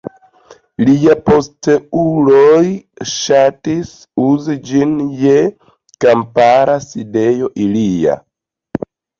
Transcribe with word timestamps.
Liaj 0.85 1.15
posteuloj 1.27 2.63
ŝatis 3.11 3.91
uzi 4.29 4.57
ĝin 4.71 4.97
je 5.27 5.37
kampara 6.07 6.81
sidejo 6.91 7.53
ilia. 7.69 8.19